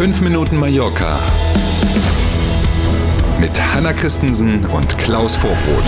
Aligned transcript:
5 0.00 0.22
Minuten 0.22 0.56
Mallorca 0.56 1.20
mit 3.38 3.50
Hanna 3.60 3.92
Christensen 3.92 4.64
und 4.64 4.96
Klaus 4.96 5.36
Vorbrot. 5.36 5.84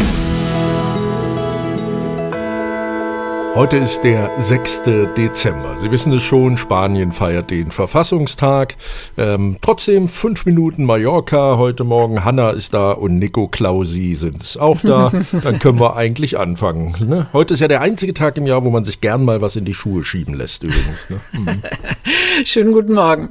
Heute 3.54 3.78
ist 3.78 4.02
der 4.04 4.30
6. 4.38 4.82
Dezember. 5.16 5.78
Sie 5.80 5.90
wissen 5.90 6.12
es 6.12 6.22
schon, 6.22 6.58
Spanien 6.58 7.10
feiert 7.10 7.50
den 7.50 7.70
Verfassungstag. 7.70 8.76
Ähm, 9.16 9.56
trotzdem 9.62 10.08
fünf 10.08 10.44
Minuten 10.44 10.84
Mallorca 10.84 11.56
heute 11.56 11.84
Morgen. 11.84 12.22
Hanna 12.22 12.50
ist 12.50 12.74
da 12.74 12.92
und 12.92 13.18
Nico 13.18 13.48
Clausi 13.48 14.14
sind 14.14 14.42
es 14.42 14.58
auch 14.58 14.80
da. 14.82 15.10
Dann 15.42 15.58
können 15.58 15.80
wir 15.80 15.96
eigentlich 15.96 16.38
anfangen. 16.38 16.94
Ne? 17.08 17.28
Heute 17.32 17.54
ist 17.54 17.60
ja 17.60 17.68
der 17.68 17.80
einzige 17.80 18.12
Tag 18.12 18.36
im 18.36 18.46
Jahr, 18.46 18.62
wo 18.62 18.68
man 18.68 18.84
sich 18.84 19.00
gern 19.00 19.24
mal 19.24 19.40
was 19.40 19.56
in 19.56 19.64
die 19.64 19.72
Schuhe 19.72 20.04
schieben 20.04 20.34
lässt 20.34 20.64
übrigens. 20.64 21.08
Ne? 21.08 21.20
Mhm. 21.32 21.62
Schönen 22.44 22.72
guten 22.72 22.92
Morgen. 22.92 23.30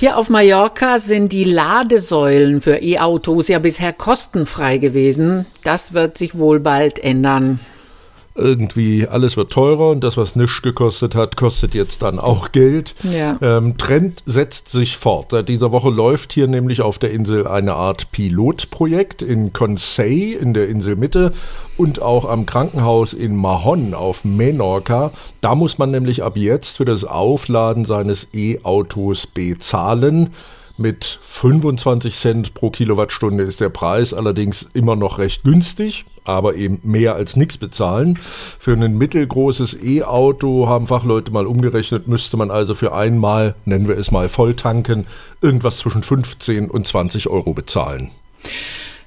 Hier 0.00 0.16
auf 0.16 0.30
Mallorca 0.30 0.98
sind 0.98 1.30
die 1.34 1.44
Ladesäulen 1.44 2.62
für 2.62 2.82
E-Autos 2.82 3.48
ja 3.48 3.58
bisher 3.58 3.92
kostenfrei 3.92 4.78
gewesen. 4.78 5.44
Das 5.62 5.92
wird 5.92 6.16
sich 6.16 6.38
wohl 6.38 6.58
bald 6.58 6.98
ändern 6.98 7.60
irgendwie 8.40 9.06
alles 9.06 9.36
wird 9.36 9.52
teurer 9.52 9.90
und 9.90 10.02
das, 10.02 10.16
was 10.16 10.36
nichts 10.36 10.62
gekostet 10.62 11.14
hat, 11.14 11.36
kostet 11.36 11.74
jetzt 11.74 12.02
dann 12.02 12.18
auch 12.18 12.52
Geld. 12.52 12.94
Ja. 13.10 13.38
Ähm, 13.40 13.76
Trend 13.76 14.22
setzt 14.26 14.68
sich 14.68 14.96
fort. 14.96 15.30
Seit 15.30 15.48
dieser 15.48 15.72
Woche 15.72 15.90
läuft 15.90 16.32
hier 16.32 16.48
nämlich 16.48 16.80
auf 16.80 16.98
der 16.98 17.10
Insel 17.10 17.46
eine 17.46 17.74
Art 17.74 18.10
Pilotprojekt 18.12 19.22
in 19.22 19.52
Consey 19.52 20.32
in 20.32 20.54
der 20.54 20.68
Inselmitte 20.68 21.32
und 21.76 22.02
auch 22.02 22.28
am 22.28 22.46
Krankenhaus 22.46 23.12
in 23.12 23.36
Mahon 23.36 23.94
auf 23.94 24.24
Menorca. 24.24 25.12
Da 25.40 25.54
muss 25.54 25.78
man 25.78 25.90
nämlich 25.90 26.22
ab 26.22 26.36
jetzt 26.36 26.78
für 26.78 26.84
das 26.84 27.04
Aufladen 27.04 27.84
seines 27.84 28.28
E-Autos 28.34 29.26
bezahlen. 29.26 30.30
Mit 30.80 31.18
25 31.20 32.16
Cent 32.16 32.54
pro 32.54 32.70
Kilowattstunde 32.70 33.44
ist 33.44 33.60
der 33.60 33.68
Preis 33.68 34.14
allerdings 34.14 34.66
immer 34.72 34.96
noch 34.96 35.18
recht 35.18 35.44
günstig, 35.44 36.06
aber 36.24 36.54
eben 36.54 36.80
mehr 36.82 37.16
als 37.16 37.36
nichts 37.36 37.58
bezahlen. 37.58 38.18
Für 38.58 38.72
ein 38.72 38.96
mittelgroßes 38.96 39.84
E-Auto 39.84 40.68
haben 40.68 40.86
Fachleute 40.86 41.32
mal 41.32 41.46
umgerechnet, 41.46 42.08
müsste 42.08 42.38
man 42.38 42.50
also 42.50 42.74
für 42.74 42.94
einmal, 42.94 43.56
nennen 43.66 43.88
wir 43.88 43.98
es 43.98 44.10
mal 44.10 44.30
Volltanken, 44.30 45.06
irgendwas 45.42 45.76
zwischen 45.76 46.02
15 46.02 46.70
und 46.70 46.86
20 46.86 47.28
Euro 47.28 47.52
bezahlen. 47.52 48.10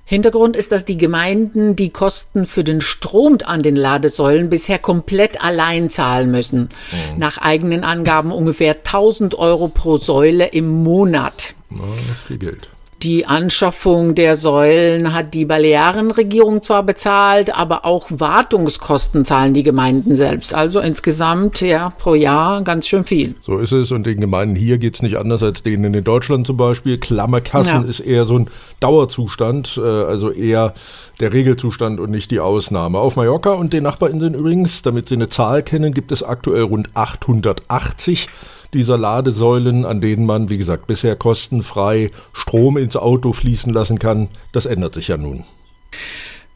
Hintergrund 0.05 0.55
ist, 0.55 0.71
dass 0.71 0.85
die 0.85 0.97
Gemeinden 0.97 1.75
die 1.75 1.89
Kosten 1.89 2.45
für 2.45 2.63
den 2.63 2.81
Strom 2.81 3.39
an 3.45 3.63
den 3.63 3.75
Ladesäulen 3.75 4.49
bisher 4.49 4.77
komplett 4.77 5.43
allein 5.43 5.89
zahlen 5.89 6.29
müssen. 6.29 6.69
Mhm. 6.91 7.17
Nach 7.17 7.39
eigenen 7.39 7.83
Angaben 7.83 8.31
ungefähr 8.31 8.75
1000 8.75 9.33
Euro 9.33 9.69
pro 9.69 9.97
Säule 9.97 10.45
im 10.45 10.69
Monat. 10.83 11.55
Na, 11.77 11.83
viel 12.27 12.37
Geld. 12.37 12.69
Die 13.03 13.25
Anschaffung 13.25 14.15
der 14.15 14.37
Säulen 14.37 15.13
hat 15.13 15.33
die 15.33 15.43
Balearenregierung 15.43 16.61
zwar 16.61 16.83
bezahlt, 16.83 17.53
aber 17.53 17.83
auch 17.83 18.07
Wartungskosten 18.09 19.25
zahlen 19.25 19.53
die 19.53 19.63
Gemeinden 19.63 20.15
selbst. 20.15 20.53
Also 20.53 20.79
insgesamt 20.79 21.59
ja 21.59 21.89
pro 21.89 22.15
Jahr 22.15 22.61
ganz 22.61 22.87
schön 22.87 23.03
viel. 23.03 23.35
So 23.41 23.57
ist 23.57 23.73
es 23.73 23.91
und 23.91 24.05
den 24.05 24.21
Gemeinden 24.21 24.55
hier 24.55 24.77
geht 24.77 24.95
es 24.95 25.01
nicht 25.01 25.17
anders 25.17 25.43
als 25.43 25.63
denen 25.63 25.93
in 25.93 26.03
Deutschland 26.05 26.47
zum 26.47 26.55
Beispiel. 26.55 26.97
Klammerkassen 26.97 27.83
ja. 27.83 27.89
ist 27.89 27.99
eher 27.99 28.23
so 28.23 28.39
ein 28.39 28.49
Dauerzustand, 28.79 29.77
äh, 29.77 29.81
also 29.81 30.31
eher 30.31 30.73
der 31.19 31.33
Regelzustand 31.33 31.99
und 31.99 32.09
nicht 32.09 32.31
die 32.31 32.39
Ausnahme. 32.39 32.99
Auf 32.99 33.17
Mallorca 33.17 33.51
und 33.51 33.73
den 33.73 33.83
Nachbarinseln 33.83 34.33
übrigens, 34.33 34.81
damit 34.81 35.09
Sie 35.09 35.15
eine 35.15 35.27
Zahl 35.27 35.61
kennen, 35.61 35.93
gibt 35.93 36.13
es 36.13 36.23
aktuell 36.23 36.63
rund 36.63 36.89
880 36.93 38.29
dieser 38.73 38.97
Ladesäulen, 38.97 39.85
an 39.85 40.01
denen 40.01 40.25
man, 40.25 40.49
wie 40.49 40.57
gesagt, 40.57 40.87
bisher 40.87 41.15
kostenfrei 41.15 42.11
Strom 42.33 42.77
ins 42.77 42.95
Auto 42.95 43.33
fließen 43.33 43.71
lassen 43.71 43.99
kann. 43.99 44.29
Das 44.51 44.65
ändert 44.65 44.93
sich 44.93 45.07
ja 45.07 45.17
nun. 45.17 45.43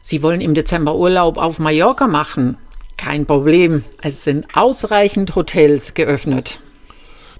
Sie 0.02 0.22
wollen 0.22 0.40
im 0.40 0.54
Dezember 0.54 0.96
Urlaub 0.96 1.36
auf 1.36 1.58
Mallorca 1.58 2.06
machen? 2.06 2.56
Kein 2.96 3.26
Problem. 3.26 3.84
Es 4.02 4.24
sind 4.24 4.46
ausreichend 4.54 5.36
Hotels 5.36 5.94
geöffnet. 5.94 6.58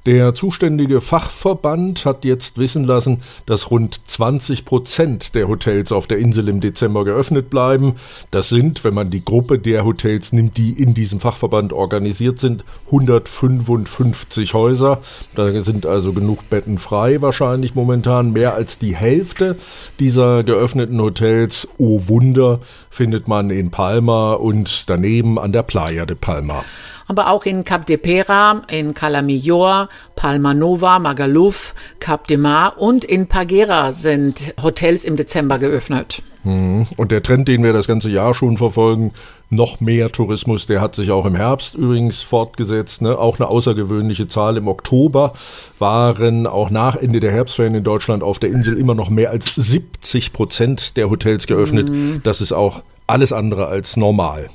Der 0.06 0.32
zuständige 0.32 1.00
Fachverband 1.00 2.04
hat 2.04 2.24
jetzt 2.24 2.56
wissen 2.56 2.84
lassen, 2.84 3.22
dass 3.46 3.70
rund 3.70 4.00
20 4.08 4.64
Prozent 4.64 5.34
der 5.34 5.48
Hotels 5.48 5.92
auf 5.92 6.06
der 6.06 6.18
Insel 6.18 6.48
im 6.48 6.60
Dezember 6.60 7.04
geöffnet 7.04 7.50
bleiben. 7.50 7.96
Das 8.30 8.48
sind, 8.48 8.84
wenn 8.84 8.94
man 8.94 9.10
die 9.10 9.24
Gruppe 9.24 9.58
der 9.58 9.84
Hotels 9.84 10.32
nimmt, 10.32 10.56
die 10.56 10.72
in 10.72 10.94
diesem 10.94 11.20
Fachverband 11.20 11.72
organisiert 11.72 12.38
sind, 12.38 12.64
155 12.86 14.54
Häuser. 14.54 15.00
Da 15.34 15.60
sind 15.60 15.84
also 15.84 16.12
genug 16.12 16.48
Betten 16.48 16.78
frei 16.78 17.20
wahrscheinlich 17.20 17.74
momentan. 17.74 18.32
Mehr 18.32 18.54
als 18.54 18.78
die 18.78 18.94
Hälfte 18.94 19.56
dieser 19.98 20.44
geöffneten 20.44 21.00
Hotels, 21.00 21.68
oh 21.76 22.02
Wunder, 22.06 22.60
findet 22.88 23.28
man 23.28 23.50
in 23.50 23.70
Palma 23.70 24.34
und 24.34 24.88
daneben 24.88 25.38
an 25.38 25.52
der 25.52 25.62
Playa 25.62 26.06
de 26.06 26.16
Palma 26.16 26.64
aber 27.08 27.30
auch 27.30 27.46
in 27.46 27.64
Cap 27.64 27.86
de 27.86 27.96
Pera, 27.96 28.62
in 28.70 28.94
Calamillor, 28.94 29.87
Palma 30.16 30.54
Nova, 30.54 30.98
Magaluf, 30.98 31.74
Cap 32.00 32.26
de 32.26 32.36
Mar 32.36 32.78
und 32.78 33.04
in 33.04 33.26
Pagera 33.26 33.92
sind 33.92 34.54
Hotels 34.62 35.04
im 35.04 35.16
Dezember 35.16 35.58
geöffnet. 35.58 36.22
Mhm. 36.44 36.86
Und 36.96 37.12
der 37.12 37.22
Trend, 37.22 37.48
den 37.48 37.62
wir 37.62 37.72
das 37.72 37.86
ganze 37.86 38.10
Jahr 38.10 38.34
schon 38.34 38.56
verfolgen, 38.56 39.12
noch 39.50 39.80
mehr 39.80 40.10
Tourismus, 40.10 40.66
der 40.66 40.80
hat 40.80 40.94
sich 40.94 41.10
auch 41.10 41.24
im 41.24 41.34
Herbst 41.34 41.74
übrigens 41.74 42.20
fortgesetzt. 42.22 43.02
Ne? 43.02 43.18
Auch 43.18 43.38
eine 43.38 43.48
außergewöhnliche 43.48 44.28
Zahl. 44.28 44.56
Im 44.56 44.68
Oktober 44.68 45.32
waren 45.78 46.46
auch 46.46 46.70
nach 46.70 46.96
Ende 46.96 47.20
der 47.20 47.32
Herbstferien 47.32 47.74
in 47.74 47.84
Deutschland 47.84 48.22
auf 48.22 48.38
der 48.38 48.50
Insel 48.50 48.78
immer 48.78 48.94
noch 48.94 49.10
mehr 49.10 49.30
als 49.30 49.52
70 49.56 50.32
Prozent 50.32 50.96
der 50.96 51.10
Hotels 51.10 51.46
geöffnet. 51.46 51.88
Mhm. 51.88 52.20
Das 52.24 52.40
ist 52.40 52.52
auch 52.52 52.82
alles 53.06 53.32
andere 53.32 53.66
als 53.66 53.96
normal. 53.96 54.50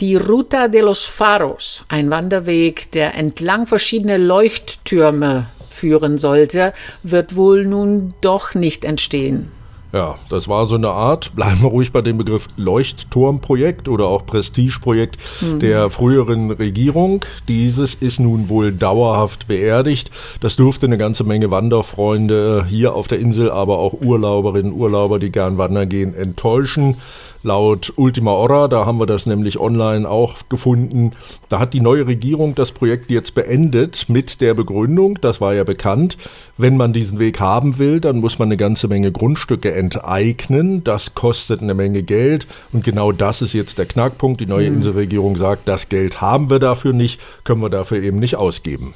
Die 0.00 0.16
Ruta 0.16 0.66
de 0.66 0.80
los 0.80 1.04
Faros, 1.04 1.84
ein 1.88 2.10
Wanderweg, 2.10 2.90
der 2.92 3.14
entlang 3.14 3.66
verschiedener 3.66 4.18
Leuchttürme 4.18 5.46
führen 5.68 6.18
sollte, 6.18 6.72
wird 7.04 7.36
wohl 7.36 7.64
nun 7.64 8.14
doch 8.20 8.54
nicht 8.54 8.84
entstehen. 8.84 9.52
Ja, 9.92 10.16
das 10.28 10.48
war 10.48 10.66
so 10.66 10.74
eine 10.74 10.90
Art, 10.90 11.36
bleiben 11.36 11.62
wir 11.62 11.68
ruhig 11.68 11.92
bei 11.92 12.02
dem 12.02 12.18
Begriff 12.18 12.48
Leuchtturmprojekt 12.56 13.88
oder 13.88 14.06
auch 14.06 14.26
Prestigeprojekt 14.26 15.18
mhm. 15.40 15.60
der 15.60 15.88
früheren 15.88 16.50
Regierung. 16.50 17.24
Dieses 17.46 17.94
ist 17.94 18.18
nun 18.18 18.48
wohl 18.48 18.72
dauerhaft 18.72 19.46
beerdigt. 19.46 20.10
Das 20.40 20.56
dürfte 20.56 20.86
eine 20.86 20.98
ganze 20.98 21.22
Menge 21.22 21.52
Wanderfreunde 21.52 22.66
hier 22.68 22.96
auf 22.96 23.06
der 23.06 23.20
Insel, 23.20 23.52
aber 23.52 23.78
auch 23.78 23.92
Urlauberinnen, 23.92 24.72
Urlauber, 24.72 25.20
die 25.20 25.30
gern 25.30 25.58
wandern 25.58 25.88
gehen, 25.88 26.12
enttäuschen. 26.12 26.96
Laut 27.44 27.92
Ultima 27.96 28.30
Hora, 28.30 28.68
da 28.68 28.86
haben 28.86 28.98
wir 28.98 29.04
das 29.04 29.26
nämlich 29.26 29.60
online 29.60 30.08
auch 30.08 30.48
gefunden, 30.48 31.12
da 31.50 31.58
hat 31.58 31.74
die 31.74 31.80
neue 31.80 32.06
Regierung 32.06 32.54
das 32.54 32.72
Projekt 32.72 33.10
jetzt 33.10 33.34
beendet 33.34 34.06
mit 34.08 34.40
der 34.40 34.54
Begründung, 34.54 35.18
das 35.20 35.42
war 35.42 35.52
ja 35.52 35.62
bekannt, 35.62 36.16
wenn 36.56 36.78
man 36.78 36.94
diesen 36.94 37.18
Weg 37.18 37.40
haben 37.40 37.78
will, 37.78 38.00
dann 38.00 38.20
muss 38.20 38.38
man 38.38 38.48
eine 38.48 38.56
ganze 38.56 38.88
Menge 38.88 39.12
Grundstücke 39.12 39.74
enteignen, 39.74 40.82
das 40.84 41.14
kostet 41.14 41.60
eine 41.60 41.74
Menge 41.74 42.02
Geld 42.02 42.46
und 42.72 42.82
genau 42.82 43.12
das 43.12 43.42
ist 43.42 43.52
jetzt 43.52 43.76
der 43.76 43.84
Knackpunkt. 43.84 44.40
Die 44.40 44.46
neue 44.46 44.68
hm. 44.68 44.76
Inselregierung 44.76 45.36
sagt, 45.36 45.68
das 45.68 45.90
Geld 45.90 46.22
haben 46.22 46.48
wir 46.48 46.58
dafür 46.58 46.94
nicht, 46.94 47.20
können 47.44 47.60
wir 47.60 47.68
dafür 47.68 48.02
eben 48.02 48.20
nicht 48.20 48.36
ausgeben. 48.36 48.94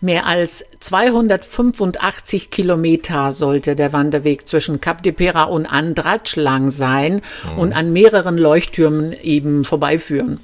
Mehr 0.00 0.26
als 0.26 0.64
285 0.80 2.50
Kilometer 2.50 3.32
sollte 3.32 3.74
der 3.74 3.92
Wanderweg 3.92 4.46
zwischen 4.46 4.80
Cap 4.80 5.02
de 5.02 5.12
Pera 5.12 5.44
und 5.44 5.66
Andratsch 5.66 6.36
lang 6.36 6.70
sein 6.70 7.20
mhm. 7.52 7.58
und 7.58 7.72
an 7.72 7.92
mehreren 7.92 8.38
Leuchttürmen 8.38 9.12
eben 9.12 9.64
vorbeiführen. 9.64 10.40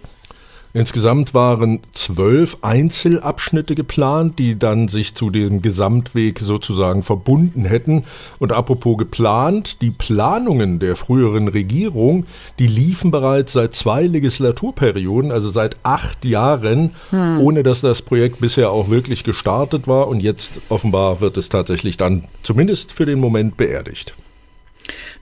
Insgesamt 0.79 1.35
waren 1.35 1.81
zwölf 1.91 2.59
Einzelabschnitte 2.63 3.75
geplant, 3.75 4.39
die 4.39 4.57
dann 4.57 4.87
sich 4.87 5.13
zu 5.17 5.29
diesem 5.29 5.61
Gesamtweg 5.61 6.39
sozusagen 6.39 7.03
verbunden 7.03 7.65
hätten. 7.65 8.05
Und 8.39 8.53
apropos 8.53 8.97
geplant, 8.97 9.83
die 9.83 9.91
Planungen 9.91 10.79
der 10.79 10.95
früheren 10.95 11.49
Regierung, 11.49 12.27
die 12.61 12.69
liefen 12.69 13.11
bereits 13.11 13.55
seit 13.55 13.75
zwei 13.75 14.05
Legislaturperioden, 14.05 15.33
also 15.33 15.51
seit 15.51 15.75
acht 15.83 16.25
Jahren, 16.25 16.93
hm. 17.11 17.41
ohne 17.41 17.65
dass 17.65 17.81
das 17.81 18.03
Projekt 18.03 18.39
bisher 18.39 18.71
auch 18.71 18.89
wirklich 18.89 19.25
gestartet 19.25 19.89
war. 19.89 20.07
Und 20.07 20.21
jetzt 20.21 20.61
offenbar 20.69 21.21
wird 21.21 21.37
es 21.39 21.49
tatsächlich 21.49 21.97
dann 21.97 22.23
zumindest 22.45 22.93
für 22.93 23.05
den 23.05 23.19
Moment 23.19 23.57
beerdigt. 23.57 24.15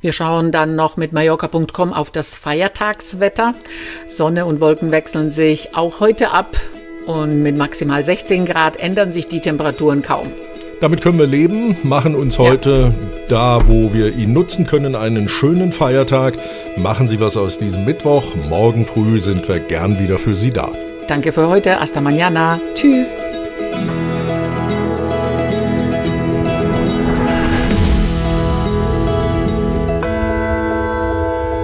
Wir 0.00 0.12
schauen 0.12 0.52
dann 0.52 0.76
noch 0.76 0.96
mit 0.96 1.12
Mallorca.com 1.12 1.92
auf 1.92 2.10
das 2.10 2.36
Feiertagswetter. 2.36 3.54
Sonne 4.08 4.46
und 4.46 4.60
Wolken 4.60 4.92
wechseln 4.92 5.30
sich 5.30 5.74
auch 5.74 6.00
heute 6.00 6.30
ab 6.30 6.56
und 7.06 7.42
mit 7.42 7.56
maximal 7.56 8.02
16 8.02 8.44
Grad 8.44 8.78
ändern 8.78 9.12
sich 9.12 9.28
die 9.28 9.40
Temperaturen 9.40 10.02
kaum. 10.02 10.32
Damit 10.80 11.00
können 11.00 11.18
wir 11.18 11.26
leben, 11.26 11.76
machen 11.84 12.14
uns 12.14 12.38
heute 12.38 12.92
ja. 12.92 13.18
da, 13.28 13.68
wo 13.68 13.94
wir 13.94 14.14
ihn 14.14 14.34
nutzen 14.34 14.66
können, 14.66 14.94
einen 14.94 15.28
schönen 15.28 15.72
Feiertag. 15.72 16.34
Machen 16.76 17.08
Sie 17.08 17.18
was 17.18 17.36
aus 17.38 17.56
diesem 17.56 17.86
Mittwoch. 17.86 18.34
Morgen 18.50 18.84
früh 18.84 19.20
sind 19.20 19.48
wir 19.48 19.58
gern 19.58 19.98
wieder 19.98 20.18
für 20.18 20.34
Sie 20.34 20.50
da. 20.50 20.70
Danke 21.06 21.32
für 21.32 21.48
heute. 21.48 21.80
Hasta 21.80 22.00
mañana. 22.00 22.60
Tschüss. 22.74 23.14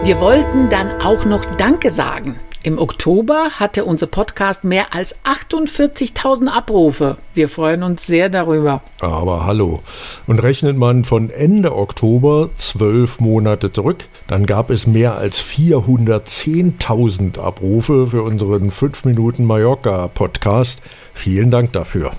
Wir 0.05 0.21
wollten 0.21 0.69
dann 0.69 1.01
auch 1.01 1.25
noch 1.25 1.45
Danke 1.45 1.89
sagen. 1.89 2.35
Im 2.65 2.79
Oktober 2.79 3.51
hatte 3.61 3.85
unser 3.85 4.09
Podcast 4.09 4.65
mehr 4.65 4.93
als 4.97 5.15
48.000 5.25 6.49
Abrufe. 6.49 7.19
Wir 7.35 7.49
freuen 7.49 7.85
uns 7.85 8.05
sehr 8.05 8.29
darüber. 8.29 8.83
Aber 8.99 9.47
hallo. 9.47 9.81
Und 10.27 10.43
rechnet 10.43 10.77
man 10.77 11.05
von 11.05 11.31
Ende 11.31 11.77
Oktober 11.77 12.51
zwölf 12.57 13.21
Monate 13.21 13.71
zurück, 13.73 14.09
dann 14.27 14.45
gab 14.45 14.71
es 14.71 14.89
mehr 14.89 15.19
als 15.19 15.41
410.000 15.41 17.39
Abrufe 17.39 18.09
für 18.09 18.25
unseren 18.25 18.73
5 18.73 19.05
Minuten 19.05 19.45
Mallorca 19.45 20.09
Podcast. 20.09 20.83
Vielen 21.13 21.53
Dank 21.53 21.73
dafür. 21.75 22.11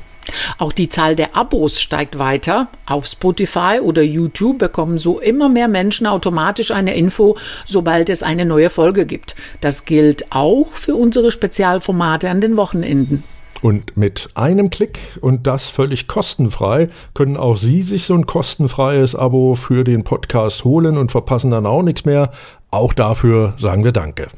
Auch 0.57 0.71
die 0.71 0.89
Zahl 0.89 1.15
der 1.15 1.35
Abos 1.35 1.81
steigt 1.81 2.19
weiter. 2.19 2.67
Auf 2.85 3.05
Spotify 3.05 3.79
oder 3.81 4.01
YouTube 4.01 4.59
bekommen 4.59 4.97
so 4.97 5.19
immer 5.19 5.49
mehr 5.49 5.67
Menschen 5.67 6.07
automatisch 6.07 6.71
eine 6.71 6.95
Info, 6.95 7.37
sobald 7.65 8.09
es 8.09 8.23
eine 8.23 8.45
neue 8.45 8.69
Folge 8.69 9.05
gibt. 9.05 9.35
Das 9.61 9.85
gilt 9.85 10.31
auch 10.31 10.73
für 10.73 10.95
unsere 10.95 11.31
Spezialformate 11.31 12.29
an 12.29 12.41
den 12.41 12.57
Wochenenden. 12.57 13.23
Und 13.61 13.95
mit 13.95 14.29
einem 14.33 14.69
Klick 14.69 14.99
und 15.21 15.47
das 15.47 15.69
völlig 15.69 16.07
kostenfrei 16.09 16.89
können 17.13 17.37
auch 17.37 17.55
Sie 17.55 17.81
sich 17.81 18.03
so 18.03 18.13
ein 18.13 18.25
kostenfreies 18.25 19.15
Abo 19.15 19.55
für 19.55 19.85
den 19.85 20.03
Podcast 20.03 20.65
holen 20.65 20.97
und 20.97 21.11
verpassen 21.11 21.51
dann 21.51 21.65
auch 21.65 21.81
nichts 21.81 22.03
mehr. 22.03 22.33
Auch 22.71 22.91
dafür 22.91 23.53
sagen 23.57 23.85
wir 23.85 23.93
Danke. 23.93 24.27